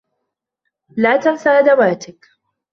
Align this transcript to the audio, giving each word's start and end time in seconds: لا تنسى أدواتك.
لا 0.97 1.17
تنسى 1.17 1.49
أدواتك. 1.49 2.25